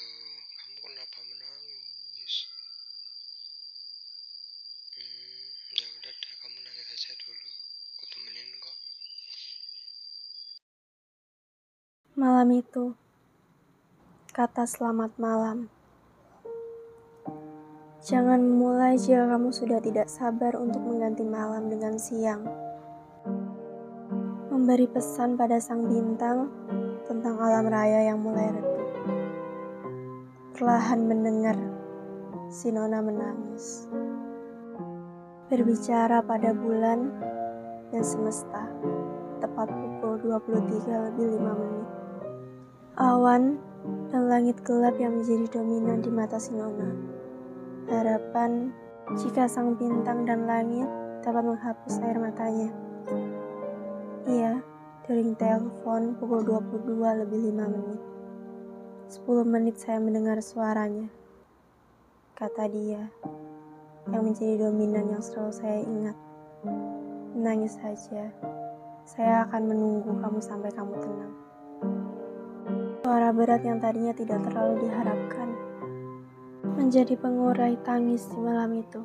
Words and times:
Hmm, 0.00 0.40
kamu 0.56 0.76
kenapa 0.80 1.18
menangis? 1.28 2.34
Hmm, 4.96 5.44
ya 5.76 5.86
udah 5.92 6.12
deh, 6.16 6.32
kamu 6.40 6.56
nangis 6.64 6.88
aja 6.88 7.12
dulu. 7.20 7.44
Aku 8.00 8.04
temenin 8.08 8.48
kok. 8.64 8.76
Malam 12.16 12.48
itu, 12.56 12.96
kata 14.32 14.64
selamat 14.64 15.12
malam. 15.20 15.68
Jangan 18.00 18.40
mulai 18.40 18.96
jika 18.96 19.28
kamu 19.28 19.52
sudah 19.52 19.84
tidak 19.84 20.08
sabar 20.08 20.56
untuk 20.56 20.80
mengganti 20.80 21.28
malam 21.28 21.68
dengan 21.68 22.00
siang. 22.00 22.48
Memberi 24.48 24.88
pesan 24.88 25.36
pada 25.36 25.60
sang 25.60 25.84
bintang 25.84 26.48
tentang 27.04 27.36
alam 27.36 27.68
raya 27.68 28.08
yang 28.08 28.24
mulai 28.24 28.48
redup. 28.56 28.79
Perlahan 30.60 31.08
mendengar 31.08 31.56
si 32.52 32.68
Nona 32.68 33.00
menangis. 33.00 33.88
Berbicara 35.48 36.20
pada 36.20 36.52
bulan 36.52 37.08
dan 37.88 38.04
semesta 38.04 38.68
tepat 39.40 39.72
pukul 39.72 40.20
23 40.20 40.84
lebih 40.84 41.40
5 41.40 41.60
menit. 41.64 41.88
Awan 43.00 43.56
dan 44.12 44.28
langit 44.28 44.60
gelap 44.60 45.00
yang 45.00 45.16
menjadi 45.16 45.48
dominan 45.48 46.04
di 46.04 46.12
mata 46.12 46.36
si 46.36 46.52
Nona 46.52 46.92
harapan 47.88 48.68
jika 49.16 49.48
sang 49.48 49.80
bintang 49.80 50.28
dan 50.28 50.44
langit 50.44 50.92
dapat 51.24 51.40
menghapus 51.40 52.04
air 52.04 52.20
matanya. 52.20 52.68
Iya, 54.28 54.60
dering 55.08 55.32
telepon 55.40 56.20
pukul 56.20 56.44
22 56.44 57.00
lebih 57.24 57.48
5 57.48 57.64
menit. 57.64 58.19
10 59.10 59.26
menit 59.42 59.74
saya 59.74 59.98
mendengar 59.98 60.38
suaranya. 60.38 61.10
Kata 62.38 62.70
dia, 62.70 63.10
yang 64.06 64.22
menjadi 64.22 64.70
dominan 64.70 65.10
yang 65.10 65.18
selalu 65.18 65.50
saya 65.50 65.82
ingat. 65.82 66.14
Menangis 67.34 67.74
saja, 67.74 68.30
saya 69.02 69.50
akan 69.50 69.66
menunggu 69.66 70.14
kamu 70.14 70.38
sampai 70.38 70.70
kamu 70.70 70.94
tenang. 71.02 71.34
Suara 73.02 73.34
berat 73.34 73.66
yang 73.66 73.82
tadinya 73.82 74.14
tidak 74.14 74.46
terlalu 74.46 74.86
diharapkan 74.86 75.58
menjadi 76.78 77.18
pengurai 77.18 77.74
tangis 77.82 78.30
di 78.30 78.38
malam 78.38 78.78
itu. 78.78 79.02